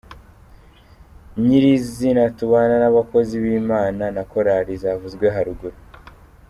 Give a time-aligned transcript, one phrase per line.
[1.43, 5.77] nyiri izinaTubana n’abakozi b’Imana na korali zavuzwe haruguru.